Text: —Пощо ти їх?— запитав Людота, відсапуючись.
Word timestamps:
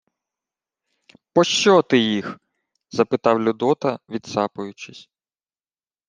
—Пощо 1.33 1.81
ти 1.81 1.97
їх?— 1.97 2.39
запитав 2.91 3.39
Людота, 3.41 3.99
відсапуючись. 4.09 5.09